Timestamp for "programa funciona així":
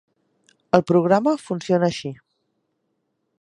0.91-2.13